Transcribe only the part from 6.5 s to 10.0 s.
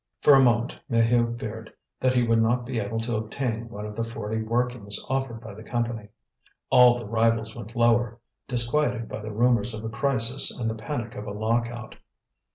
All the rivals went lower, disquieted by the rumours of a